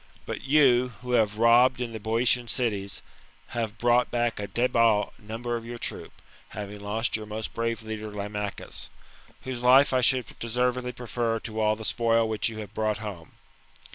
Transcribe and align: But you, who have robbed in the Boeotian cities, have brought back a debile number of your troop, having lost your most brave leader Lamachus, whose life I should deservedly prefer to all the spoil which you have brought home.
But 0.25 0.41
you, 0.41 0.93
who 1.03 1.11
have 1.11 1.37
robbed 1.37 1.79
in 1.79 1.93
the 1.93 1.99
Boeotian 1.99 2.47
cities, 2.47 3.03
have 3.49 3.77
brought 3.77 4.09
back 4.09 4.39
a 4.39 4.47
debile 4.47 5.13
number 5.19 5.55
of 5.55 5.63
your 5.63 5.77
troop, 5.77 6.23
having 6.49 6.79
lost 6.79 7.15
your 7.15 7.27
most 7.27 7.53
brave 7.53 7.83
leader 7.83 8.09
Lamachus, 8.09 8.89
whose 9.43 9.61
life 9.61 9.93
I 9.93 10.01
should 10.01 10.25
deservedly 10.39 10.93
prefer 10.93 11.37
to 11.41 11.61
all 11.61 11.75
the 11.75 11.85
spoil 11.85 12.27
which 12.27 12.49
you 12.49 12.57
have 12.57 12.73
brought 12.73 12.97
home. 12.97 13.33